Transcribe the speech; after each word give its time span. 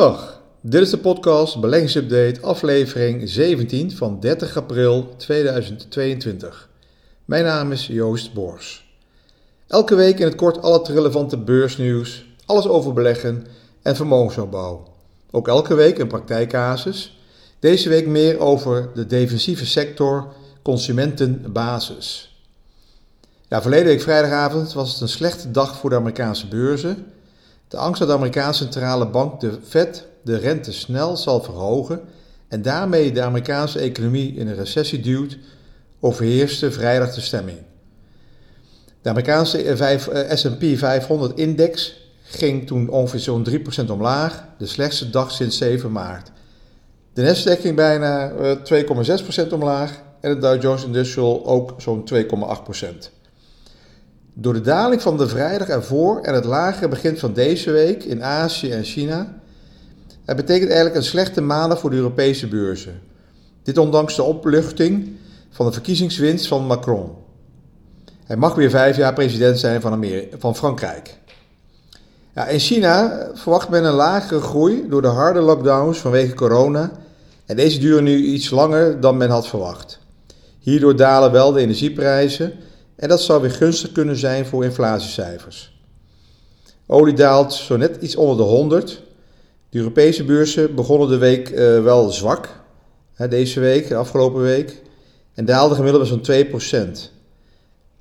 Goedendag, 0.00 0.40
dit 0.60 0.82
is 0.82 0.90
de 0.90 0.98
podcast 0.98 1.60
Beleggingsupdate 1.60 2.40
aflevering 2.40 3.28
17 3.28 3.92
van 3.92 4.20
30 4.20 4.56
april 4.56 5.14
2022. 5.16 6.68
Mijn 7.24 7.44
naam 7.44 7.72
is 7.72 7.86
Joost 7.86 8.32
Bors. 8.32 8.94
Elke 9.66 9.94
week 9.94 10.18
in 10.18 10.26
het 10.26 10.34
kort 10.34 10.62
al 10.62 10.72
het 10.72 10.88
relevante 10.88 11.38
beursnieuws, 11.38 12.24
alles 12.46 12.66
over 12.66 12.92
beleggen 12.92 13.46
en 13.82 13.96
vermogensopbouw. 13.96 14.86
Ook 15.30 15.48
elke 15.48 15.74
week 15.74 15.98
een 15.98 16.08
praktijkcasus. 16.08 17.20
Deze 17.58 17.88
week 17.88 18.06
meer 18.06 18.38
over 18.38 18.90
de 18.94 19.06
defensieve 19.06 19.66
sector 19.66 20.32
consumentenbasis. 20.62 22.38
Ja, 23.48 23.62
verleden 23.62 23.86
week 23.86 24.02
vrijdagavond 24.02 24.72
was 24.72 24.92
het 24.92 25.00
een 25.00 25.08
slechte 25.08 25.50
dag 25.50 25.76
voor 25.76 25.90
de 25.90 25.96
Amerikaanse 25.96 26.48
beurzen. 26.48 27.06
De 27.70 27.76
angst 27.76 27.98
dat 27.98 28.08
de 28.08 28.14
Amerikaanse 28.14 28.62
centrale 28.62 29.06
bank, 29.06 29.40
de 29.40 29.58
Fed, 29.68 30.06
de 30.24 30.36
rente 30.36 30.72
snel 30.72 31.16
zal 31.16 31.42
verhogen 31.42 32.00
en 32.48 32.62
daarmee 32.62 33.12
de 33.12 33.22
Amerikaanse 33.22 33.78
economie 33.78 34.34
in 34.34 34.48
een 34.48 34.54
recessie 34.54 35.00
duwt, 35.00 35.38
overheerste 36.00 36.72
vrijdag 36.72 37.14
de 37.14 37.20
stemming. 37.20 37.58
De 39.02 39.08
Amerikaanse 39.08 39.74
SP 40.40 40.62
500-index 40.76 41.92
ging 42.22 42.66
toen 42.66 42.88
ongeveer 42.88 43.20
zo'n 43.20 43.46
3% 43.86 43.90
omlaag, 43.90 44.44
de 44.58 44.66
slechtste 44.66 45.10
dag 45.10 45.30
sinds 45.30 45.58
7 45.58 45.92
maart. 45.92 46.30
De 47.12 47.22
Nasdaq 47.22 47.60
ging 47.60 47.76
bijna 47.76 48.32
2,6% 49.44 49.52
omlaag 49.52 50.02
en 50.20 50.34
de 50.34 50.40
Dow 50.40 50.62
Jones 50.62 50.84
Industrial 50.84 51.46
ook 51.46 51.74
zo'n 51.76 52.08
2,8%. 52.14 53.19
Door 54.40 54.52
de 54.52 54.60
daling 54.60 55.02
van 55.02 55.16
de 55.16 55.28
vrijdag 55.28 55.68
ervoor 55.68 56.20
en 56.20 56.34
het 56.34 56.44
lagere 56.44 56.88
begin 56.88 57.18
van 57.18 57.32
deze 57.32 57.70
week 57.70 58.04
in 58.04 58.24
Azië 58.24 58.70
en 58.70 58.84
China. 58.84 59.34
Het 60.24 60.36
betekent 60.36 60.68
eigenlijk 60.68 60.96
een 60.96 61.10
slechte 61.10 61.40
maandag 61.40 61.80
voor 61.80 61.90
de 61.90 61.96
Europese 61.96 62.48
beurzen. 62.48 63.00
Dit 63.62 63.78
ondanks 63.78 64.16
de 64.16 64.22
opluchting 64.22 65.16
van 65.50 65.66
de 65.66 65.72
verkiezingswinst 65.72 66.46
van 66.46 66.66
Macron. 66.66 67.10
Hij 68.24 68.36
mag 68.36 68.54
weer 68.54 68.70
vijf 68.70 68.96
jaar 68.96 69.12
president 69.12 69.58
zijn 69.58 69.80
van, 69.80 70.04
van 70.38 70.56
Frankrijk. 70.56 71.18
Ja, 72.34 72.46
in 72.46 72.58
China 72.58 73.26
verwacht 73.34 73.68
men 73.68 73.84
een 73.84 73.94
lagere 73.94 74.40
groei 74.40 74.86
door 74.88 75.02
de 75.02 75.08
harde 75.08 75.40
lockdowns 75.40 75.98
vanwege 75.98 76.34
corona. 76.34 76.90
En 77.46 77.56
deze 77.56 77.78
duren 77.78 78.04
nu 78.04 78.16
iets 78.16 78.50
langer 78.50 79.00
dan 79.00 79.16
men 79.16 79.30
had 79.30 79.48
verwacht. 79.48 79.98
Hierdoor 80.58 80.96
dalen 80.96 81.32
wel 81.32 81.52
de 81.52 81.60
energieprijzen 81.60 82.52
en 83.00 83.08
dat 83.08 83.20
zou 83.20 83.40
weer 83.40 83.50
gunstig 83.50 83.92
kunnen 83.92 84.16
zijn 84.16 84.46
voor 84.46 84.64
inflatiecijfers. 84.64 85.78
Olie 86.86 87.14
daalt 87.14 87.52
zo 87.52 87.76
net 87.76 87.96
iets 88.00 88.16
onder 88.16 88.36
de 88.36 88.42
100. 88.42 89.02
De 89.70 89.78
Europese 89.78 90.24
beurzen 90.24 90.74
begonnen 90.74 91.08
de 91.08 91.18
week 91.18 91.50
uh, 91.50 91.82
wel 91.82 92.10
zwak, 92.10 92.48
deze 93.28 93.60
week, 93.60 93.88
de 93.88 93.94
afgelopen 93.94 94.42
week, 94.42 94.82
en 95.34 95.44
daalden 95.44 95.76
gemiddeld 95.76 96.06
zo'n 96.06 96.88
2%. 96.88 97.10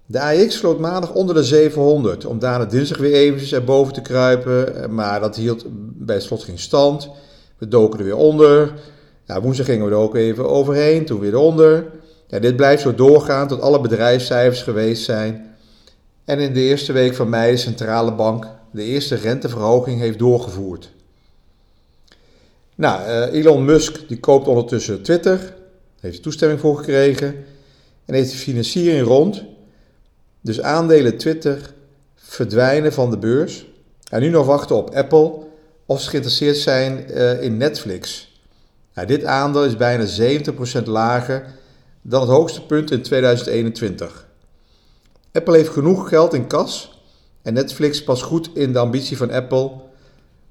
De 0.06 0.22
AX 0.22 0.58
sloot 0.58 0.80
maandag 0.80 1.14
onder 1.14 1.36
de 1.36 1.44
700, 1.44 2.26
om 2.26 2.40
daarna 2.40 2.66
dinsdag 2.66 2.98
weer 2.98 3.14
eventjes 3.14 3.54
erboven 3.54 3.94
te 3.94 4.02
kruipen, 4.02 4.94
maar 4.94 5.20
dat 5.20 5.36
hield 5.36 5.66
bij 5.98 6.16
het 6.16 6.24
slot 6.24 6.44
geen 6.44 6.60
stand. 6.60 7.10
We 7.58 7.68
doken 7.68 8.00
er 8.00 8.06
weer 8.06 8.16
onder. 8.16 8.74
Woensdag 9.42 9.66
gingen 9.66 9.86
we 9.86 9.92
er 9.92 9.98
ook 9.98 10.16
even 10.16 10.50
overheen, 10.50 11.06
toen 11.06 11.20
weer 11.20 11.34
eronder. 11.34 11.86
Dit 12.30 12.56
blijft 12.56 12.82
zo 12.82 12.96
doorgaan 12.96 13.48
tot 13.48 13.62
alle 13.62 13.82
bedrijfscijfers 13.82 14.62
geweest 14.62 15.04
zijn. 15.04 15.56
En 16.26 16.40
in 16.40 16.54
de 16.54 16.62
eerste 16.62 16.92
week 16.92 17.16
van 17.16 17.30
mei 17.30 17.52
de 17.52 17.58
centrale 17.58 18.14
bank 18.14 18.48
de 18.72 18.84
eerste 18.84 19.16
renteverhoging 19.16 20.00
heeft 20.00 20.20
doorgevoerd. 20.20 20.92
Nou, 22.76 23.02
uh, 23.08 23.40
Elon 23.40 23.66
Musk 23.66 24.08
die 24.08 24.20
koopt 24.20 24.48
ondertussen 24.48 25.02
Twitter, 25.02 25.54
heeft 26.00 26.24
toestemming 26.24 26.60
voor 26.60 26.78
gekregen 26.78 27.36
en 28.06 28.14
heeft 28.14 28.32
de 28.32 28.38
financiering 28.38 29.08
rond. 29.08 29.44
Dus 30.42 30.62
aandelen 30.62 31.18
Twitter 31.18 31.74
verdwijnen 32.16 32.94
van 32.94 33.10
de 33.10 33.18
beurs. 33.18 33.66
En 34.10 34.22
nu 34.22 34.30
nog 34.30 34.46
wachten 34.46 34.76
op 34.76 34.90
Apple 34.90 35.34
of 35.86 36.02
ze 36.02 36.10
geïnteresseerd 36.10 36.58
zijn 36.58 37.06
uh, 37.10 37.44
in 37.44 37.58
Netflix. 37.58 38.34
Nou, 38.94 39.08
dit 39.08 39.26
aandeel 39.26 39.66
is 39.66 39.78
bijna 39.78 40.06
70% 40.80 40.84
lager 40.84 41.46
dan 42.10 42.22
het 42.22 42.30
hoogste 42.30 42.66
punt 42.66 42.92
in 42.92 43.02
2021. 43.02 44.28
Apple 45.32 45.56
heeft 45.56 45.70
genoeg 45.70 46.10
geld 46.10 46.34
in 46.34 46.48
kas 46.48 47.02
en 47.42 47.54
Netflix 47.54 48.04
past 48.04 48.22
goed 48.22 48.50
in 48.54 48.74
de 48.74 48.80
ambitie 48.80 49.18
van 49.18 49.32
Apple. 49.32 49.72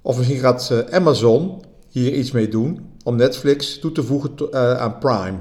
Of 0.02 0.16
misschien 0.16 0.38
gaat 0.38 0.70
eh, 0.70 0.94
Amazon 0.94 1.64
hier 1.88 2.12
iets 2.12 2.30
mee 2.30 2.48
doen 2.48 2.92
om 3.04 3.16
Netflix 3.16 3.78
toe 3.78 3.92
te 3.92 4.02
voegen 4.02 4.34
uh, 4.38 4.74
aan 4.74 4.98
Prime. 4.98 5.38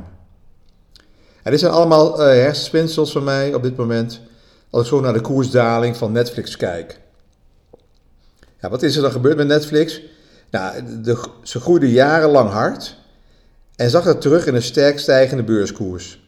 En 1.43 1.51
dit 1.51 1.59
zijn 1.59 1.71
allemaal 1.71 2.19
uh, 2.19 2.25
hersenspinsels 2.25 3.11
van 3.11 3.23
mij 3.23 3.53
op 3.53 3.63
dit 3.63 3.75
moment 3.75 4.21
als 4.69 4.81
ik 4.81 4.87
zo 4.87 4.99
naar 4.99 5.13
de 5.13 5.21
koersdaling 5.21 5.97
van 5.97 6.11
Netflix 6.11 6.57
kijk. 6.57 6.99
Ja, 8.61 8.69
wat 8.69 8.83
is 8.83 8.95
er 8.95 9.01
dan 9.01 9.11
gebeurd 9.11 9.37
met 9.37 9.47
Netflix? 9.47 10.01
Nou, 10.51 10.83
de, 11.01 11.23
ze 11.43 11.59
groeiden 11.59 11.89
jarenlang 11.89 12.49
hard 12.49 12.97
en 13.77 13.89
zag 13.89 14.03
dat 14.03 14.21
terug 14.21 14.45
in 14.45 14.55
een 14.55 14.61
sterk 14.61 14.99
stijgende 14.99 15.43
beurskoers. 15.43 16.25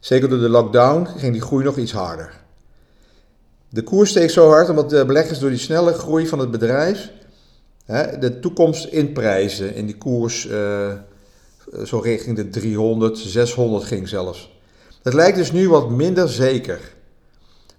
Zeker 0.00 0.28
door 0.28 0.38
de 0.38 0.48
lockdown 0.48 1.06
ging 1.16 1.32
die 1.32 1.42
groei 1.42 1.64
nog 1.64 1.76
iets 1.76 1.92
harder. 1.92 2.42
De 3.68 3.82
koers 3.82 4.10
steeg 4.10 4.30
zo 4.30 4.48
hard 4.48 4.68
omdat 4.68 4.90
de 4.90 5.04
beleggers 5.04 5.38
door 5.38 5.50
die 5.50 5.58
snelle 5.58 5.92
groei 5.92 6.26
van 6.26 6.38
het 6.38 6.50
bedrijf 6.50 7.10
hè, 7.84 8.18
de 8.18 8.40
toekomst 8.40 8.84
inprijzen. 8.84 9.74
In 9.74 9.86
die 9.86 9.98
koers 9.98 10.46
uh, 10.46 10.92
zo 11.84 11.98
richting 11.98 12.36
de 12.36 12.48
300, 12.48 13.18
600 13.18 13.84
ging 13.84 14.08
zelfs. 14.08 14.58
Dat 15.02 15.14
lijkt 15.14 15.36
dus 15.36 15.52
nu 15.52 15.68
wat 15.68 15.90
minder 15.90 16.28
zeker. 16.28 16.80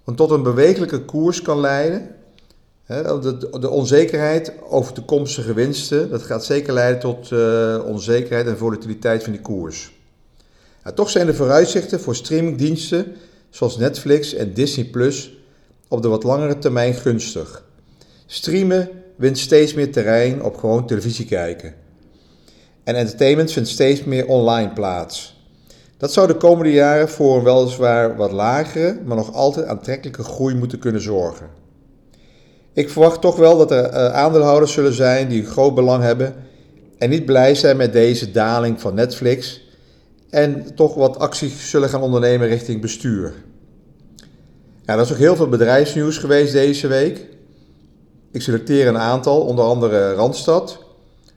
Want 0.04 0.16
tot 0.16 0.30
een 0.30 0.42
bewegelijke 0.42 1.04
koers 1.04 1.42
kan 1.42 1.60
leiden 1.60 2.15
de, 2.86 3.68
onzekerheid 3.70 4.52
over 4.68 4.92
toekomstige 4.92 5.54
winsten, 5.54 6.10
dat 6.10 6.22
gaat 6.22 6.44
zeker 6.44 6.72
leiden 6.72 7.00
tot 7.00 7.30
uh, 7.30 7.82
onzekerheid 7.86 8.46
en 8.46 8.58
volatiliteit 8.58 9.22
van 9.22 9.32
die 9.32 9.40
koers. 9.40 9.92
toch 10.94 11.10
zijn 11.10 11.26
de 11.26 11.34
vooruitzichten 11.34 12.00
voor 12.00 12.14
streamingdiensten 12.14 13.06
zoals 13.50 13.76
Netflix 13.76 14.34
en 14.34 14.54
Disney 14.54 14.84
Plus 14.84 15.38
op 15.88 16.02
de 16.02 16.08
wat 16.08 16.22
langere 16.22 16.58
termijn 16.58 16.94
gunstig. 16.94 17.64
Streamen 18.26 18.88
wint 19.16 19.38
steeds 19.38 19.74
meer 19.74 19.92
terrein 19.92 20.42
op 20.42 20.56
gewoon 20.56 20.86
televisie 20.86 21.26
kijken. 21.26 21.74
En 22.84 22.94
entertainment 22.94 23.52
vindt 23.52 23.68
steeds 23.68 24.04
meer 24.04 24.26
online 24.26 24.72
plaats. 24.72 25.44
Dat 25.96 26.12
zou 26.12 26.26
de 26.26 26.36
komende 26.36 26.72
jaren 26.72 27.08
voor 27.08 27.36
een 27.36 27.44
weliswaar 27.44 28.16
wat 28.16 28.32
lagere, 28.32 29.00
maar 29.04 29.16
nog 29.16 29.32
altijd 29.32 29.66
aantrekkelijke 29.66 30.22
groei 30.22 30.54
moeten 30.54 30.78
kunnen 30.78 31.00
zorgen. 31.00 31.65
Ik 32.76 32.90
verwacht 32.90 33.20
toch 33.20 33.36
wel 33.36 33.58
dat 33.58 33.70
er 33.70 33.92
uh, 33.92 34.12
aandeelhouders 34.12 34.72
zullen 34.72 34.92
zijn 34.92 35.28
die 35.28 35.46
groot 35.46 35.74
belang 35.74 36.02
hebben 36.02 36.34
en 36.98 37.10
niet 37.10 37.24
blij 37.24 37.54
zijn 37.54 37.76
met 37.76 37.92
deze 37.92 38.30
daling 38.30 38.80
van 38.80 38.94
Netflix 38.94 39.62
en 40.30 40.74
toch 40.74 40.94
wat 40.94 41.18
acties 41.18 41.70
zullen 41.70 41.88
gaan 41.88 42.02
ondernemen 42.02 42.48
richting 42.48 42.80
bestuur. 42.80 43.34
Ja, 44.84 44.94
er 44.94 45.00
is 45.00 45.12
ook 45.12 45.18
heel 45.18 45.36
veel 45.36 45.48
bedrijfsnieuws 45.48 46.18
geweest 46.18 46.52
deze 46.52 46.86
week. 46.86 47.26
Ik 48.32 48.42
selecteer 48.42 48.86
een 48.86 48.98
aantal, 48.98 49.40
onder 49.40 49.64
andere 49.64 50.12
Randstad. 50.12 50.78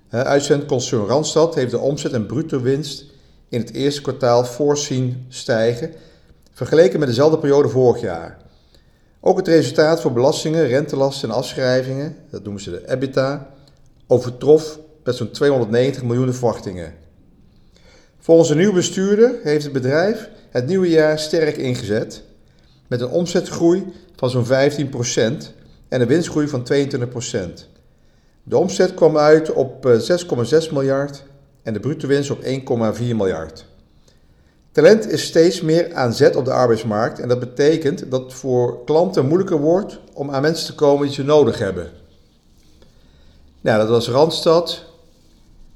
Uitzendconcern 0.10 1.06
Randstad 1.06 1.56
heeft 1.56 1.72
de 1.72 1.80
omzet 1.80 2.14
en 2.14 2.26
bruto 2.26 2.62
winst 2.62 3.06
in 3.50 3.60
het 3.60 3.74
eerste 3.74 4.02
kwartaal 4.02 4.46
voorzien 4.46 5.26
stijgen, 5.30 5.94
vergeleken 6.54 7.00
met 7.00 7.08
dezelfde 7.08 7.38
periode 7.38 7.70
vorig 7.70 8.02
jaar. 8.02 8.48
Ook 9.22 9.38
het 9.38 9.48
resultaat 9.48 10.02
voor 10.02 10.14
belastingen, 10.14 10.68
rentelasten 10.68 11.30
en 11.30 11.36
afschrijvingen, 11.36 12.16
dat 12.32 12.44
noemen 12.44 12.62
ze 12.62 12.72
de 12.72 12.92
EBITDA, 12.92 13.54
overtrof 14.08 14.80
met 15.04 15.16
zo'n 15.16 15.32
290 15.32 16.04
miljoen 16.04 16.34
verwachtingen. 16.34 16.94
Volgens 18.20 18.50
een 18.50 18.58
nieuwe 18.58 18.74
bestuurder 18.74 19.40
heeft 19.44 19.64
het 19.64 19.74
bedrijf 19.74 20.30
het 20.50 20.68
nieuwe 20.68 20.90
jaar 20.90 21.20
sterk 21.20 21.58
ingezet, 21.58 22.24
met 22.88 23.02
een 23.02 23.10
omzetgroei 23.10 23.86
van 24.16 24.30
zo'n 24.30 24.46
15% 24.46 24.50
en 25.90 26.02
een 26.02 26.08
winstgroei 26.08 26.48
van 26.48 26.68
22%. 26.74 27.68
De 28.44 28.58
omzet 28.58 28.94
kwam 28.94 29.18
uit 29.18 29.54
op 29.54 29.86
6,6 29.86 30.50
eh, 30.50 30.72
miljard 30.72 31.24
en 31.64 31.74
de 31.74 31.80
bruto 31.80 32.08
winst 32.08 32.32
op 32.32 32.44
1,4 32.44 32.50
miljard. 33.00 33.66
Talent 34.72 35.12
is 35.12 35.24
steeds 35.24 35.62
meer 35.62 35.94
aan 35.94 36.14
zet 36.14 36.36
op 36.36 36.46
de 36.46 36.52
arbeidsmarkt 36.52 37.20
en 37.20 37.28
dat 37.28 37.40
betekent 37.40 38.12
dat 38.12 38.22
het 38.22 38.34
voor 38.34 38.84
klanten 38.86 39.26
moeilijker 39.26 39.60
wordt 39.60 40.00
om 40.14 40.32
aan 40.32 40.42
mensen 40.42 40.66
te 40.66 40.76
komen 40.76 41.06
die 41.06 41.16
ze 41.16 41.24
nodig 41.24 41.60
hebben. 41.60 41.92
Nou, 43.62 43.80
dat 43.80 43.90
was 43.90 44.10
Randstad. 44.10 44.84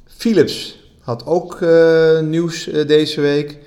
Philips 0.06 0.80
had 1.00 1.26
ook 1.26 1.62
uh, 1.62 2.20
nieuws 2.20 2.68
uh, 2.68 2.88
deze 2.88 3.22
week 3.22 3.58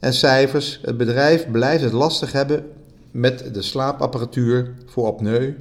en 0.00 0.12
cijfers. 0.12 0.80
Het 0.82 0.96
bedrijf 0.96 1.50
blijft 1.50 1.84
het 1.84 1.92
lastig 1.92 2.32
hebben 2.32 2.66
met 3.10 3.54
de 3.54 3.62
slaapapparatuur 3.62 4.74
voor 4.86 5.06
apneu 5.06 5.54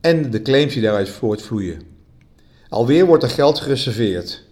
en 0.00 0.30
de 0.30 0.42
claims 0.42 0.72
die 0.72 0.82
daaruit 0.82 1.08
voortvloeien. 1.08 1.82
Alweer 2.68 3.06
wordt 3.06 3.22
er 3.22 3.30
geld 3.30 3.58
gereserveerd. 3.58 4.42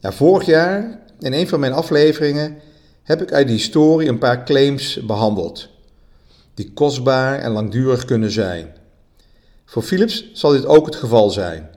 Ja, 0.00 0.12
vorig 0.12 0.46
jaar, 0.46 1.00
in 1.20 1.32
een 1.32 1.48
van 1.48 1.60
mijn 1.60 1.72
afleveringen, 1.72 2.56
heb 3.04 3.22
ik 3.22 3.32
uit 3.32 3.46
die 3.46 3.56
historie 3.56 4.08
een 4.08 4.18
paar 4.18 4.44
claims 4.44 5.00
behandeld, 5.06 5.68
die 6.54 6.72
kostbaar 6.72 7.38
en 7.38 7.50
langdurig 7.50 8.04
kunnen 8.04 8.30
zijn. 8.30 8.74
Voor 9.64 9.82
Philips 9.82 10.30
zal 10.32 10.50
dit 10.50 10.66
ook 10.66 10.86
het 10.86 10.96
geval 10.96 11.30
zijn. 11.30 11.70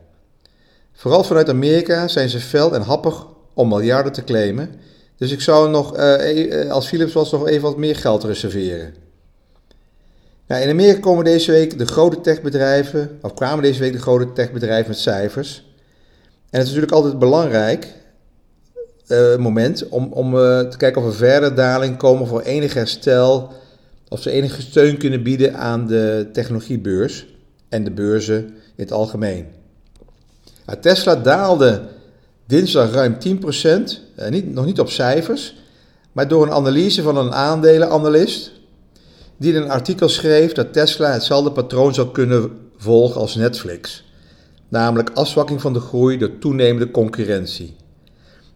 Vooral 0.93 1.23
vanuit 1.23 1.49
Amerika 1.49 2.07
zijn 2.07 2.29
ze 2.29 2.39
fel 2.39 2.75
en 2.75 2.81
happig 2.81 3.25
om 3.53 3.67
miljarden 3.67 4.11
te 4.11 4.23
claimen, 4.23 4.69
dus 5.17 5.31
ik 5.31 5.41
zou 5.41 5.69
nog, 5.69 5.97
uh, 5.97 6.71
als 6.71 6.87
Philips 6.87 7.13
was, 7.13 7.31
nog 7.31 7.47
even 7.47 7.61
wat 7.61 7.77
meer 7.77 7.95
geld 7.95 8.23
reserveren. 8.23 8.93
Nou, 10.47 10.61
in 10.61 10.69
Amerika 10.69 10.99
komen 10.99 11.23
deze 11.23 11.51
week 11.51 11.77
de 11.77 11.85
grote 11.85 12.21
techbedrijven, 12.21 13.19
of 13.21 13.33
kwamen 13.33 13.63
deze 13.63 13.79
week 13.79 13.91
de 13.91 14.01
grote 14.01 14.33
techbedrijven 14.33 14.89
met 14.89 14.99
cijfers. 14.99 15.65
En 16.49 16.59
het 16.59 16.61
is 16.61 16.67
natuurlijk 16.67 16.91
altijd 16.91 17.19
belangrijk 17.19 17.87
uh, 19.07 19.35
moment 19.37 19.89
om, 19.89 20.11
om 20.11 20.35
uh, 20.35 20.59
te 20.59 20.77
kijken 20.77 21.01
of 21.01 21.07
er 21.07 21.15
verder 21.15 21.55
daling 21.55 21.97
komen 21.97 22.27
voor 22.27 22.41
enig 22.41 22.73
herstel, 22.73 23.51
of 24.07 24.21
ze 24.21 24.31
enige 24.31 24.61
steun 24.61 24.97
kunnen 24.97 25.23
bieden 25.23 25.57
aan 25.57 25.87
de 25.87 26.29
technologiebeurs 26.33 27.25
en 27.69 27.83
de 27.83 27.91
beurzen 27.91 28.45
in 28.45 28.83
het 28.83 28.91
algemeen. 28.91 29.45
Tesla 30.81 31.15
daalde 31.15 31.81
dinsdag 32.45 32.91
ruim 32.91 33.17
10%, 33.19 33.19
uh, 34.19 34.29
niet, 34.29 34.53
nog 34.53 34.65
niet 34.65 34.79
op 34.79 34.89
cijfers, 34.89 35.55
maar 36.11 36.27
door 36.27 36.43
een 36.43 36.51
analyse 36.51 37.01
van 37.01 37.17
een 37.17 37.33
aandelenanalist 37.33 38.51
die 39.37 39.53
in 39.53 39.61
een 39.61 39.69
artikel 39.69 40.09
schreef 40.09 40.53
dat 40.53 40.73
Tesla 40.73 41.11
hetzelfde 41.11 41.51
patroon 41.51 41.93
zou 41.93 42.11
kunnen 42.11 42.51
volgen 42.77 43.21
als 43.21 43.35
Netflix, 43.35 44.03
namelijk 44.69 45.09
afzwakking 45.13 45.61
van 45.61 45.73
de 45.73 45.79
groei 45.79 46.17
door 46.17 46.37
toenemende 46.39 46.91
concurrentie. 46.91 47.75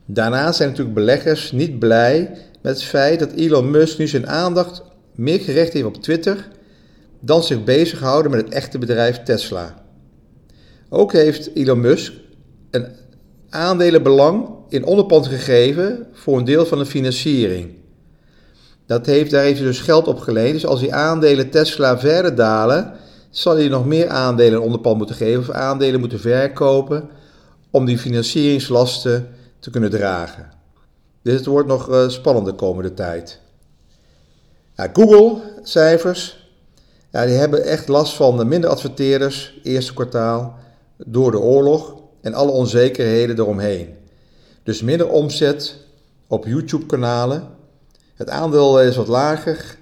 Daarnaast 0.05 0.57
zijn 0.57 0.69
natuurlijk 0.69 0.95
beleggers 0.95 1.51
niet 1.51 1.79
blij 1.79 2.37
met 2.61 2.73
het 2.73 2.83
feit 2.83 3.19
dat 3.19 3.31
Elon 3.31 3.71
Musk 3.71 3.97
nu 3.97 4.07
zijn 4.07 4.27
aandacht 4.27 4.83
meer 5.15 5.39
gericht 5.39 5.73
heeft 5.73 5.85
op 5.85 6.01
Twitter 6.01 6.47
dan 7.19 7.43
zich 7.43 7.63
bezighouden 7.63 8.31
met 8.31 8.41
het 8.45 8.53
echte 8.53 8.77
bedrijf 8.77 9.23
Tesla. 9.23 9.83
Ook 10.89 11.11
heeft 11.11 11.55
Elon 11.55 11.81
Musk 11.81 12.13
een 12.71 12.87
aandelenbelang 13.49 14.49
in 14.69 14.85
onderpand 14.85 15.27
gegeven 15.27 16.07
voor 16.13 16.37
een 16.37 16.45
deel 16.45 16.65
van 16.65 16.77
de 16.77 16.85
financiering. 16.85 17.69
Dat 18.85 19.05
heeft, 19.05 19.31
daar 19.31 19.43
heeft 19.43 19.57
hij 19.57 19.67
dus 19.67 19.79
geld 19.79 20.07
op 20.07 20.19
geleend. 20.19 20.53
Dus 20.53 20.65
als 20.65 20.79
die 20.79 20.93
aandelen 20.93 21.49
Tesla 21.49 21.99
verder 21.99 22.35
dalen, 22.35 22.93
zal 23.29 23.55
hij 23.55 23.67
nog 23.67 23.85
meer 23.85 24.09
aandelen 24.09 24.53
in 24.53 24.65
onderpand 24.65 24.97
moeten 24.97 25.15
geven 25.15 25.39
of 25.39 25.49
aandelen 25.49 25.99
moeten 25.99 26.19
verkopen 26.19 27.09
om 27.69 27.85
die 27.85 27.97
financieringslasten 27.97 29.27
te 29.61 29.69
kunnen 29.69 29.89
dragen. 29.89 30.51
Dus 31.21 31.33
het 31.33 31.45
wordt 31.45 31.67
nog 31.67 31.89
uh, 31.89 32.09
spannend 32.09 32.45
de 32.45 32.53
komende 32.53 32.93
tijd. 32.93 33.39
Ja, 34.75 34.89
Google 34.93 35.41
cijfers, 35.63 36.49
ja, 37.11 37.25
die 37.25 37.35
hebben 37.35 37.63
echt 37.63 37.87
last 37.87 38.13
van 38.13 38.47
minder 38.47 38.69
adverteerders, 38.69 39.59
eerste 39.63 39.93
kwartaal, 39.93 40.55
door 40.97 41.31
de 41.31 41.39
oorlog 41.39 41.95
en 42.21 42.33
alle 42.33 42.51
onzekerheden 42.51 43.39
eromheen. 43.39 43.95
Dus 44.63 44.81
minder 44.81 45.09
omzet 45.09 45.75
op 46.27 46.45
YouTube-kanalen. 46.45 47.47
Het 48.15 48.29
aandeel 48.29 48.81
is 48.81 48.95
wat 48.95 49.07
lager, 49.07 49.77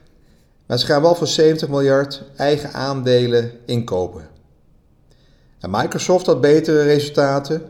maar 0.66 0.80
ze 0.80 0.86
gaan 0.86 1.02
wel 1.02 1.16
voor 1.16 1.28
70 1.28 1.70
miljard 1.70 2.24
eigen 2.36 2.74
aandelen 2.74 3.52
inkopen. 3.66 4.28
En 5.60 5.70
Microsoft 5.70 6.26
had 6.26 6.42
betere 6.42 6.84
resultaten 6.84 7.62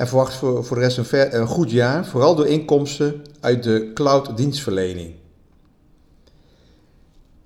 en 0.00 0.08
verwacht 0.08 0.34
voor, 0.34 0.64
voor 0.64 0.76
de 0.76 0.82
rest 0.82 1.12
een, 1.12 1.40
een 1.40 1.46
goed 1.46 1.70
jaar, 1.70 2.06
vooral 2.06 2.34
door 2.34 2.46
inkomsten 2.46 3.22
uit 3.40 3.62
de 3.62 3.90
cloud 3.94 4.36
dienstverlening. 4.36 5.14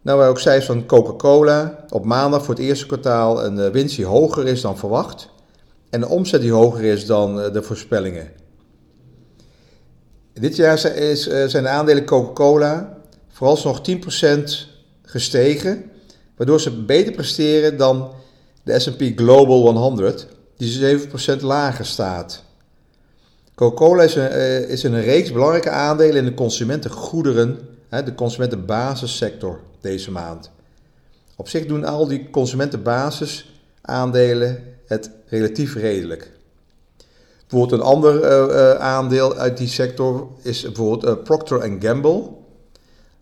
Nou, 0.02 0.18
wij 0.18 0.28
ook 0.28 0.38
cijfers 0.38 0.66
van 0.66 0.86
Coca-Cola. 0.86 1.84
Op 1.88 2.04
maandag 2.04 2.44
voor 2.44 2.54
het 2.54 2.62
eerste 2.62 2.86
kwartaal 2.86 3.44
een 3.44 3.58
eh, 3.58 3.70
winst 3.70 3.96
die 3.96 4.04
hoger 4.04 4.46
is 4.46 4.60
dan 4.60 4.78
verwacht. 4.78 5.28
En 5.90 6.02
een 6.02 6.08
omzet 6.08 6.40
die 6.40 6.52
hoger 6.52 6.84
is 6.84 7.06
dan 7.06 7.40
eh, 7.40 7.52
de 7.52 7.62
voorspellingen. 7.62 8.30
Dit 10.32 10.56
jaar 10.56 10.84
eh, 10.84 11.16
zijn 11.46 11.62
de 11.62 11.68
aandelen 11.68 12.04
Coca-Cola 12.04 12.98
vooralsnog 13.28 13.80
10% 13.90 13.92
gestegen. 15.02 15.90
Waardoor 16.36 16.60
ze 16.60 16.84
beter 16.84 17.12
presteren 17.12 17.76
dan 17.76 18.10
de 18.62 18.78
SP 18.84 19.02
Global 19.16 19.76
100, 19.76 20.26
die 20.56 20.98
7% 21.38 21.40
lager 21.40 21.86
staat. 21.86 22.42
Coca-Cola 23.54 24.02
is, 24.02 24.16
is 24.68 24.82
een 24.82 25.00
reeks 25.00 25.32
belangrijke 25.32 25.70
aandelen 25.70 26.16
in 26.16 26.24
de 26.24 26.34
consumentengoederen, 26.34 27.58
de 27.88 28.14
consumentenbasissector 28.14 29.60
deze 29.80 30.10
maand. 30.10 30.50
Op 31.36 31.48
zich 31.48 31.66
doen 31.66 31.84
al 31.84 32.06
die 32.06 32.30
consumentenbasisaandelen 32.30 34.64
het 34.86 35.10
relatief 35.26 35.74
redelijk. 35.74 36.30
Bijvoorbeeld 37.48 37.80
een 37.80 37.86
ander 37.86 38.22
uh, 38.22 38.70
aandeel 38.74 39.36
uit 39.36 39.56
die 39.56 39.68
sector 39.68 40.28
is 40.42 40.62
bijvoorbeeld 40.62 41.24
Procter 41.24 41.76
Gamble. 41.80 42.28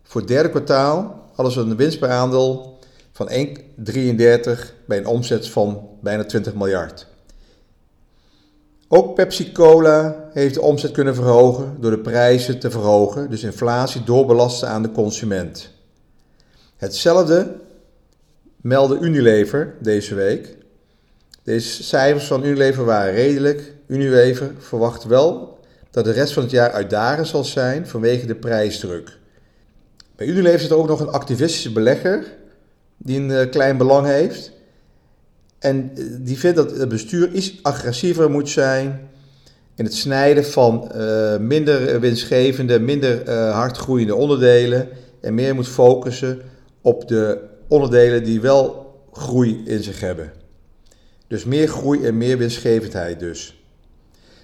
Voor 0.03 0.21
het 0.21 0.29
derde 0.29 0.49
kwartaal 0.49 1.29
hadden 1.33 1.53
ze 1.53 1.59
een 1.59 1.75
winst 1.75 1.99
per 1.99 2.09
aandeel 2.09 2.79
van 3.11 3.29
1,33 3.29 3.35
bij 4.85 4.97
een 4.97 5.05
omzet 5.05 5.49
van 5.49 5.89
bijna 6.01 6.25
20 6.25 6.53
miljard. 6.53 7.07
Ook 8.95 9.15
Pepsi 9.15 9.51
Cola 9.51 10.29
heeft 10.33 10.53
de 10.53 10.61
omzet 10.61 10.91
kunnen 10.91 11.15
verhogen 11.15 11.77
door 11.79 11.91
de 11.91 11.99
prijzen 11.99 12.59
te 12.59 12.71
verhogen, 12.71 13.29
dus 13.29 13.43
inflatie 13.43 14.03
doorbelasten 14.03 14.67
aan 14.67 14.81
de 14.81 14.91
consument. 14.91 15.69
Hetzelfde 16.77 17.55
meldde 18.61 18.97
Unilever 18.99 19.73
deze 19.79 20.15
week. 20.15 20.57
Deze 21.43 21.83
cijfers 21.83 22.25
van 22.25 22.43
Unilever 22.43 22.85
waren 22.85 23.13
redelijk. 23.13 23.73
Unilever 23.87 24.51
verwacht 24.59 25.03
wel 25.03 25.59
dat 25.91 26.05
de 26.05 26.11
rest 26.11 26.33
van 26.33 26.43
het 26.43 26.51
jaar 26.51 26.71
uitdagend 26.71 27.27
zal 27.27 27.43
zijn 27.43 27.87
vanwege 27.87 28.25
de 28.25 28.35
prijsdruk. 28.35 29.17
Bij 30.15 30.27
Unilever 30.27 30.59
zit 30.59 30.69
er 30.69 30.77
ook 30.77 30.87
nog 30.87 30.99
een 30.99 31.11
activistische 31.11 31.71
belegger 31.71 32.33
die 32.97 33.19
een 33.19 33.31
eh, 33.31 33.49
klein 33.49 33.77
belang 33.77 34.07
heeft. 34.07 34.51
En 35.63 35.91
eh, 35.95 36.03
die 36.19 36.39
vindt 36.39 36.57
dat 36.57 36.77
het 36.77 36.89
bestuur 36.89 37.31
iets 37.31 37.59
agressiever 37.61 38.29
moet 38.29 38.49
zijn 38.49 39.09
in 39.75 39.85
het 39.85 39.93
snijden 39.93 40.45
van 40.45 40.91
uh, 40.95 41.37
minder 41.37 41.99
winstgevende, 41.99 42.79
minder 42.79 43.27
uh, 43.27 43.53
hard 43.53 43.77
groeiende 43.77 44.15
onderdelen 44.15 44.87
en 45.21 45.33
meer 45.33 45.55
moet 45.55 45.67
focussen 45.67 46.41
op 46.81 47.07
de 47.07 47.39
onderdelen 47.67 48.23
die 48.23 48.41
wel 48.41 48.93
groei 49.11 49.61
in 49.65 49.83
zich 49.83 49.99
hebben. 49.99 50.31
Dus 51.27 51.45
meer 51.45 51.67
groei 51.67 52.05
en 52.05 52.17
meer 52.17 52.37
winstgevendheid 52.37 53.19
dus. 53.19 53.63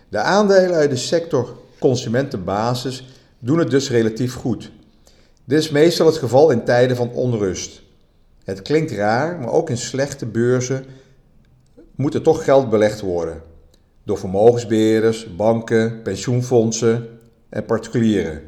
De 0.09 0.17
aandelen 0.17 0.75
uit 0.75 0.89
de 0.89 0.95
sector 0.95 1.57
consumentenbasis 1.79 3.07
doen 3.39 3.59
het 3.59 3.69
dus 3.69 3.89
relatief 3.89 4.33
goed. 4.33 4.71
Dit 5.45 5.59
is 5.59 5.69
meestal 5.69 6.05
het 6.05 6.17
geval 6.17 6.49
in 6.49 6.63
tijden 6.63 6.95
van 6.95 7.11
onrust. 7.11 7.81
Het 8.43 8.61
klinkt 8.61 8.91
raar, 8.91 9.39
maar 9.39 9.51
ook 9.51 9.69
in 9.69 9.77
slechte 9.77 10.25
beurzen 10.25 10.85
moet 11.99 12.13
er 12.13 12.21
toch 12.21 12.43
geld 12.43 12.69
belegd 12.69 13.01
worden. 13.01 13.41
Door 14.03 14.17
vermogensbeheerders, 14.17 15.35
banken, 15.35 16.01
pensioenfondsen 16.01 17.19
en 17.49 17.65
particulieren. 17.65 18.41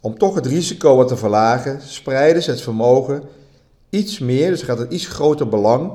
Om 0.00 0.18
toch 0.18 0.34
het 0.34 0.46
risico 0.46 0.96
wat 0.96 1.08
te 1.08 1.16
verlagen, 1.16 1.80
spreiden 1.80 2.42
ze 2.42 2.50
het 2.50 2.60
vermogen 2.60 3.22
iets 3.90 4.18
meer, 4.18 4.50
dus 4.50 4.62
gaat 4.62 4.78
het 4.78 4.92
iets 4.92 5.06
groter 5.06 5.48
belang, 5.48 5.92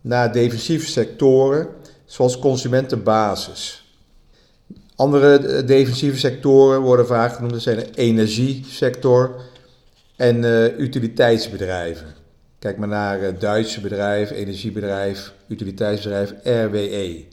naar 0.00 0.32
defensieve 0.32 0.86
sectoren 0.86 1.68
zoals 2.04 2.38
consumentenbasis. 2.38 3.92
Andere 4.96 5.36
eh, 5.36 5.66
defensieve 5.66 6.18
sectoren 6.18 6.80
worden 6.80 7.06
vaak 7.06 7.34
genoemd, 7.34 7.52
dat 7.52 7.62
zijn 7.62 7.76
de 7.76 7.90
energiesector 7.94 9.40
en 10.16 10.42
uh, 10.42 10.78
utiliteitsbedrijven. 10.78 12.23
Kijk 12.64 12.78
maar 12.78 12.88
naar 12.88 13.20
het 13.20 13.40
Duitse 13.40 13.80
bedrijf, 13.80 14.30
energiebedrijf, 14.30 15.32
utiliteitsbedrijf 15.48 16.34
RWE. 16.42 17.24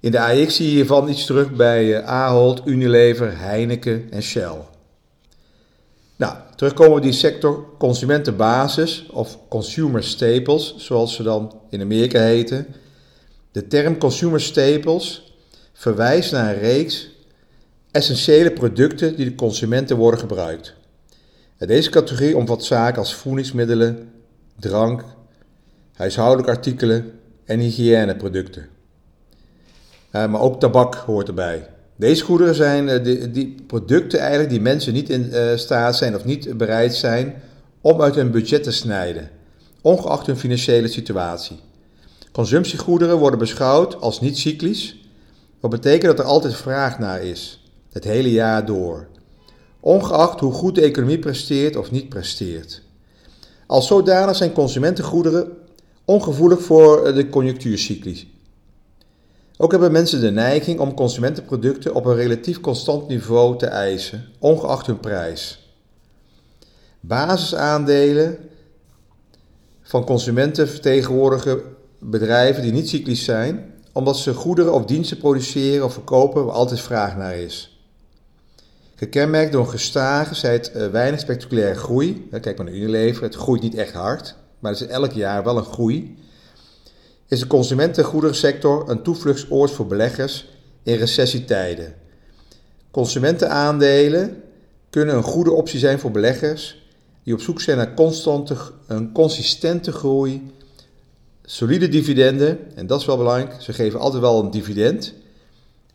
In 0.00 0.10
de 0.10 0.20
AX 0.20 0.56
zie 0.56 0.66
je 0.66 0.72
hiervan 0.72 1.08
iets 1.08 1.26
terug 1.26 1.52
bij 1.52 1.96
eh, 1.96 2.06
Ahold, 2.06 2.62
Unilever, 2.64 3.38
Heineken 3.38 4.06
en 4.10 4.22
Shell. 4.22 4.56
Nou, 6.16 6.36
terugkomen 6.56 6.94
we 6.94 7.00
die 7.00 7.12
sector 7.12 7.66
consumentenbasis 7.78 9.06
of 9.10 9.38
consumer 9.48 10.04
staples, 10.04 10.74
zoals 10.76 11.14
ze 11.14 11.22
dan 11.22 11.60
in 11.68 11.80
Amerika 11.80 12.20
heten. 12.20 12.66
De 13.52 13.66
term 13.66 13.98
consumer 13.98 14.40
staples 14.40 15.34
verwijst 15.72 16.32
naar 16.32 16.54
een 16.54 16.60
reeks 16.60 17.10
essentiële 17.90 18.52
producten 18.52 19.16
die 19.16 19.24
de 19.24 19.34
consumenten 19.34 19.96
worden 19.96 20.20
gebruikt. 20.20 20.78
Deze 21.66 21.90
categorie 21.90 22.36
omvat 22.36 22.64
zaken 22.64 22.98
als 22.98 23.14
voedingsmiddelen, 23.14 24.12
drank, 24.58 25.04
huishoudelijke 25.94 26.50
artikelen 26.50 27.12
en 27.44 27.58
hygiëneproducten. 27.58 28.68
maar 30.10 30.40
ook 30.40 30.60
tabak 30.60 30.94
hoort 30.94 31.28
erbij. 31.28 31.68
Deze 31.96 32.24
goederen 32.24 32.54
zijn 32.54 33.02
die, 33.02 33.30
die, 33.30 33.54
producten 33.66 34.18
eigenlijk 34.18 34.50
die 34.50 34.60
mensen 34.60 34.92
niet 34.92 35.08
in 35.08 35.32
staat 35.58 35.96
zijn 35.96 36.14
of 36.14 36.24
niet 36.24 36.56
bereid 36.56 36.94
zijn 36.94 37.42
om 37.80 38.02
uit 38.02 38.14
hun 38.14 38.30
budget 38.30 38.62
te 38.62 38.72
snijden, 38.72 39.30
ongeacht 39.80 40.26
hun 40.26 40.36
financiële 40.36 40.88
situatie. 40.88 41.60
Consumptiegoederen 42.32 43.18
worden 43.18 43.38
beschouwd 43.38 44.00
als 44.00 44.20
niet 44.20 44.38
cyclisch, 44.38 45.00
wat 45.60 45.70
betekent 45.70 46.16
dat 46.16 46.18
er 46.18 46.32
altijd 46.32 46.54
vraag 46.54 46.98
naar 46.98 47.22
is, 47.22 47.64
het 47.92 48.04
hele 48.04 48.30
jaar 48.30 48.66
door, 48.66 49.06
ongeacht 49.80 50.40
hoe 50.40 50.52
goed 50.52 50.74
de 50.74 50.80
economie 50.80 51.18
presteert 51.18 51.76
of 51.76 51.90
niet 51.90 52.08
presteert. 52.08 52.82
Als 53.66 53.86
zodanig 53.86 54.36
zijn 54.36 54.52
consumentengoederen 54.52 55.52
ongevoelig 56.04 56.62
voor 56.62 57.14
de 57.14 57.28
conjunctuurcycli. 57.28 58.30
Ook 59.56 59.70
hebben 59.70 59.92
mensen 59.92 60.20
de 60.20 60.30
neiging 60.30 60.80
om 60.80 60.94
consumentenproducten 60.94 61.94
op 61.94 62.04
een 62.04 62.14
relatief 62.14 62.60
constant 62.60 63.08
niveau 63.08 63.58
te 63.58 63.66
eisen, 63.66 64.28
ongeacht 64.38 64.86
hun 64.86 65.00
prijs. 65.00 65.74
Basisaandelen 67.00 68.38
van 69.82 70.04
consumenten 70.04 70.68
vertegenwoordigen 70.68 71.60
bedrijven 71.98 72.62
die 72.62 72.72
niet 72.72 72.88
cyclisch 72.88 73.24
zijn, 73.24 73.74
omdat 73.92 74.16
ze 74.16 74.34
goederen 74.34 74.72
of 74.72 74.84
diensten 74.84 75.18
produceren 75.18 75.84
of 75.84 75.92
verkopen 75.92 76.44
waar 76.44 76.54
altijd 76.54 76.80
vraag 76.80 77.16
naar 77.16 77.36
is. 77.36 77.69
Gekenmerkt 79.00 79.52
door 79.52 79.60
een 79.60 79.70
gestage, 79.70 80.34
zij 80.34 80.52
het 80.52 80.72
uh, 80.76 80.86
weinig 80.86 81.20
spectaculaire 81.20 81.78
groei. 81.78 82.28
Kijk 82.40 82.56
maar 82.56 82.66
naar 82.66 82.74
Unilever, 82.74 83.22
het 83.22 83.34
groeit 83.34 83.62
niet 83.62 83.74
echt 83.74 83.92
hard, 83.92 84.34
maar 84.58 84.72
het 84.72 84.80
is 84.80 84.86
elk 84.86 85.12
jaar 85.12 85.44
wel 85.44 85.56
een 85.56 85.64
groei. 85.64 86.18
Is 87.28 87.40
de 87.40 87.46
consumentengoederensector 87.46 88.90
een 88.90 89.02
toevluchtsoord 89.02 89.70
voor 89.70 89.86
beleggers 89.86 90.48
in 90.82 90.96
recessietijden. 90.96 91.94
Consumentenaandelen 92.90 94.42
kunnen 94.90 95.14
een 95.14 95.22
goede 95.22 95.52
optie 95.52 95.78
zijn 95.78 95.98
voor 95.98 96.10
beleggers 96.10 96.90
die 97.22 97.34
op 97.34 97.40
zoek 97.40 97.60
zijn 97.60 97.76
naar 97.76 97.94
constante, 97.94 98.56
een 98.86 99.12
consistente 99.12 99.92
groei 99.92 100.50
solide 101.42 101.88
dividenden, 101.88 102.58
en 102.74 102.86
dat 102.86 103.00
is 103.00 103.06
wel 103.06 103.16
belangrijk, 103.16 103.62
ze 103.62 103.72
geven 103.72 104.00
altijd 104.00 104.22
wel 104.22 104.42
een 104.42 104.50
dividend. 104.50 105.14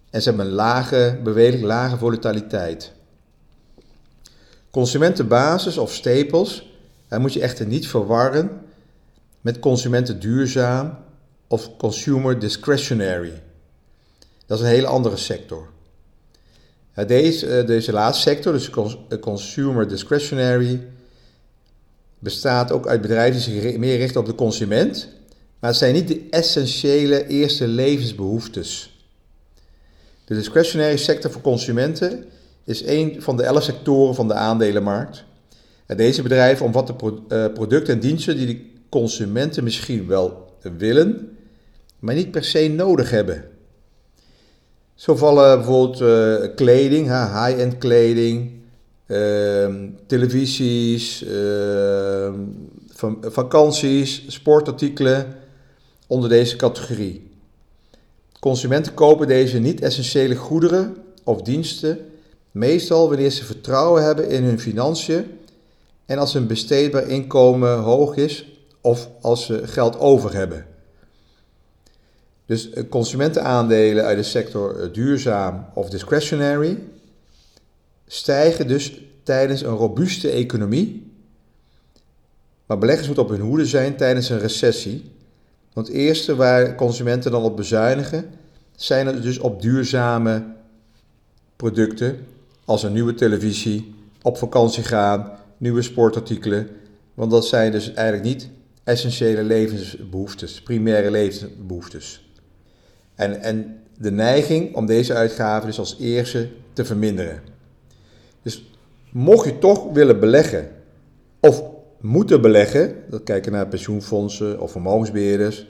En 0.09 0.21
ze 0.21 0.29
hebben 0.29 0.47
een 0.47 0.53
lage 0.53 1.19
beweging, 1.23 1.63
lage 1.63 1.97
volatiliteit. 1.97 2.93
Consumentenbasis 4.75 5.77
of 5.77 5.93
staples, 5.93 6.77
daar 7.07 7.19
moet 7.19 7.33
je 7.33 7.41
echter 7.41 7.65
niet 7.65 7.87
verwarren 7.87 8.61
met 9.41 9.59
consumenten 9.59 10.19
duurzaam 10.19 10.97
of 11.47 11.77
consumer 11.77 12.39
discretionary. 12.39 13.41
Dat 14.45 14.57
is 14.57 14.63
een 14.63 14.71
hele 14.71 14.87
andere 14.87 15.17
sector. 15.17 15.69
Deze, 17.07 17.47
eh, 17.47 17.67
deze 17.67 17.91
laatste 17.91 18.29
sector, 18.29 18.53
dus 18.53 18.69
consumer 19.19 19.87
discretionary, 19.87 20.87
bestaat 22.19 22.71
ook 22.71 22.87
uit 22.87 23.01
bedrijven 23.01 23.41
die 23.41 23.61
zich 23.61 23.77
meer 23.77 23.97
richten 23.97 24.19
op 24.19 24.25
de 24.25 24.35
consument 24.35 25.07
maar 25.59 25.69
het 25.69 25.79
zijn 25.79 25.93
niet 25.93 26.07
de 26.07 26.27
essentiële 26.29 27.27
eerste 27.27 27.67
levensbehoeftes. 27.67 28.99
De 30.25 30.35
discretionary 30.35 30.97
sector 30.97 31.31
voor 31.31 31.41
consumenten 31.41 32.25
is 32.65 32.85
een 32.85 33.15
van 33.21 33.37
de 33.37 33.43
elf 33.43 33.63
sectoren 33.63 34.15
van 34.15 34.27
de 34.27 34.33
aandelenmarkt. 34.33 35.23
En 35.85 35.97
deze 35.97 36.21
bedrijven 36.21 36.65
omvatten 36.65 36.95
eh, 37.27 37.45
producten 37.53 37.93
en 37.93 37.99
diensten 37.99 38.35
die 38.35 38.45
de 38.45 38.65
consumenten 38.89 39.63
misschien 39.63 40.07
wel 40.07 40.53
willen, 40.77 41.37
maar 41.99 42.15
niet 42.15 42.31
per 42.31 42.43
se 42.43 42.67
nodig 42.67 43.09
hebben. 43.09 43.43
Zo 44.95 45.15
vallen 45.15 45.57
bijvoorbeeld 45.57 46.01
uh, 46.01 46.55
kleding, 46.55 47.07
high-end 47.07 47.77
kleding, 47.77 48.51
uh, 49.07 49.75
televisies, 50.07 51.23
uh, 51.23 52.33
vakanties, 53.21 54.23
sportartikelen, 54.27 55.35
onder 56.07 56.29
deze 56.29 56.55
categorie. 56.55 57.31
Consumenten 58.39 58.93
kopen 58.93 59.27
deze 59.27 59.59
niet-essentiële 59.59 60.35
goederen 60.35 60.95
of 61.23 61.41
diensten 61.41 61.99
meestal 62.55 63.07
wanneer 63.09 63.29
ze 63.29 63.45
vertrouwen 63.45 64.03
hebben 64.03 64.29
in 64.29 64.43
hun 64.43 64.59
financiën 64.59 65.39
en 66.05 66.17
als 66.17 66.33
hun 66.33 66.47
besteedbaar 66.47 67.07
inkomen 67.07 67.77
hoog 67.77 68.15
is 68.15 68.59
of 68.81 69.09
als 69.21 69.45
ze 69.45 69.67
geld 69.67 69.99
over 69.99 70.33
hebben. 70.33 70.65
Dus 72.45 72.69
eh, 72.69 72.83
consumentenaandelen 72.89 74.03
uit 74.03 74.17
de 74.17 74.23
sector 74.23 74.79
eh, 74.79 74.93
duurzaam 74.93 75.65
of 75.73 75.89
discretionary 75.89 76.79
stijgen 78.07 78.67
dus 78.67 79.01
tijdens 79.23 79.61
een 79.61 79.75
robuuste 79.75 80.29
economie. 80.29 81.11
Maar 82.65 82.77
beleggers 82.77 83.07
moeten 83.07 83.25
op 83.25 83.29
hun 83.29 83.41
hoede 83.41 83.65
zijn 83.65 83.97
tijdens 83.97 84.29
een 84.29 84.39
recessie 84.39 85.13
want 85.75 85.87
het 85.87 85.95
eerste 85.95 86.35
waar 86.35 86.75
consumenten 86.75 87.31
dan 87.31 87.43
op 87.43 87.55
bezuinigen, 87.55 88.25
zijn 88.75 89.07
er 89.07 89.21
dus 89.21 89.39
op 89.39 89.61
duurzame 89.61 90.43
producten, 91.55 92.25
als 92.65 92.83
een 92.83 92.93
nieuwe 92.93 93.13
televisie, 93.13 93.95
op 94.21 94.37
vakantie 94.37 94.83
gaan, 94.83 95.31
nieuwe 95.57 95.81
sportartikelen. 95.81 96.69
Want 97.13 97.31
dat 97.31 97.45
zijn 97.45 97.71
dus 97.71 97.93
eigenlijk 97.93 98.27
niet 98.27 98.49
essentiële 98.83 99.43
levensbehoeftes, 99.43 100.61
primaire 100.61 101.11
levensbehoeftes. 101.11 102.29
En, 103.15 103.41
en 103.41 103.79
de 103.97 104.11
neiging 104.11 104.75
om 104.75 104.85
deze 104.85 105.13
uitgaven 105.13 105.67
dus 105.67 105.79
als 105.79 105.97
eerste 105.99 106.49
te 106.73 106.85
verminderen. 106.85 107.41
Dus 108.41 108.71
mocht 109.11 109.45
je 109.45 109.57
toch 109.59 109.93
willen 109.93 110.19
beleggen, 110.19 110.71
of 111.39 111.63
moeten 112.01 112.41
beleggen, 112.41 112.95
dat 113.09 113.23
kijken 113.23 113.51
naar 113.51 113.67
pensioenfondsen 113.67 114.59
of 114.59 114.71
vermogensbeheerders, 114.71 115.65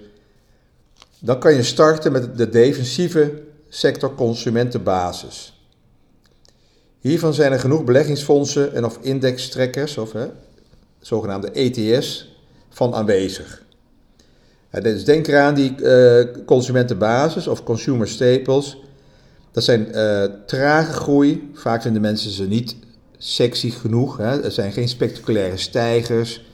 dan 1.19 1.39
kan 1.39 1.53
je 1.53 1.63
starten 1.63 2.11
met 2.11 2.37
de 2.37 2.49
defensieve 2.49 3.41
sector 3.69 4.15
consumentenbasis. 4.15 5.54
Hiervan 7.05 7.33
zijn 7.33 7.51
er 7.51 7.59
genoeg 7.59 7.83
beleggingsfondsen 7.83 8.73
en 8.73 8.85
of 8.85 8.97
indextrekkers, 9.01 9.97
of 9.97 10.11
hè, 10.11 10.25
zogenaamde 10.99 11.51
ETS, 11.51 12.35
van 12.69 12.93
aanwezig. 12.93 13.63
dus 14.81 15.05
denk 15.05 15.27
eraan 15.27 15.55
die 15.55 15.75
uh, 15.77 16.25
consumentenbasis 16.45 17.47
of 17.47 17.63
consumer 17.63 18.07
staples. 18.07 18.77
Dat 19.51 19.63
zijn 19.63 19.87
uh, 19.95 20.23
trage 20.45 20.91
groei. 20.91 21.49
Vaak 21.53 21.81
vinden 21.81 22.01
mensen 22.01 22.31
ze 22.31 22.43
niet 22.43 22.75
sexy 23.17 23.71
genoeg. 23.71 24.17
Hè. 24.17 24.43
Er 24.43 24.51
zijn 24.51 24.71
geen 24.71 24.89
spectaculaire 24.89 25.57
stijgers. 25.57 26.45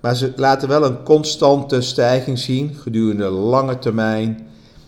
Maar 0.00 0.16
ze 0.16 0.32
laten 0.36 0.68
wel 0.68 0.84
een 0.84 1.02
constante 1.02 1.80
stijging 1.80 2.38
zien 2.38 2.74
gedurende 2.74 3.28
lange 3.28 3.78
termijn. 3.78 4.46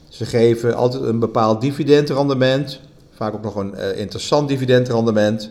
Ze 0.08 0.24
geven 0.24 0.74
altijd 0.74 1.02
een 1.02 1.18
bepaald 1.18 1.60
dividendrendement. 1.60 2.80
Vaak 3.22 3.34
ook 3.34 3.42
nog 3.42 3.54
een 3.54 3.74
uh, 3.76 3.98
interessant 3.98 4.48
dividendrendement. 4.48 5.50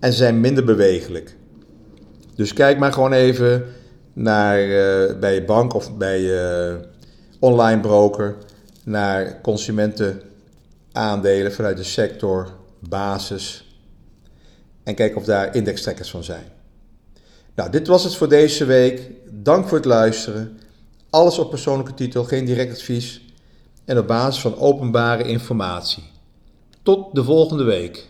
En 0.00 0.12
ze 0.12 0.18
zijn 0.18 0.40
minder 0.40 0.64
bewegelijk. 0.64 1.36
Dus 2.34 2.52
kijk 2.52 2.78
maar 2.78 2.92
gewoon 2.92 3.12
even 3.12 3.64
naar, 4.12 4.60
uh, 4.60 5.18
bij 5.18 5.34
je 5.34 5.44
bank 5.44 5.74
of 5.74 5.96
bij 5.96 6.20
je 6.20 6.78
online 7.38 7.80
broker 7.80 8.36
naar 8.84 9.40
consumentenaandelen 9.40 11.52
vanuit 11.52 11.76
de 11.76 11.84
sector, 11.84 12.48
basis 12.88 13.76
en 14.82 14.94
kijk 14.94 15.16
of 15.16 15.24
daar 15.24 15.54
indextrekkers 15.54 16.10
van 16.10 16.24
zijn. 16.24 16.44
Nou, 17.54 17.70
dit 17.70 17.86
was 17.86 18.04
het 18.04 18.16
voor 18.16 18.28
deze 18.28 18.64
week. 18.64 19.10
Dank 19.30 19.68
voor 19.68 19.76
het 19.76 19.86
luisteren. 19.86 20.58
Alles 21.10 21.38
op 21.38 21.50
persoonlijke 21.50 21.94
titel, 21.94 22.24
geen 22.24 22.44
direct 22.44 22.72
advies 22.72 23.24
en 23.84 23.98
op 23.98 24.06
basis 24.06 24.40
van 24.40 24.58
openbare 24.58 25.22
informatie. 25.22 26.14
Tot 26.86 27.14
de 27.14 27.24
volgende 27.24 27.64
week. 27.64 28.08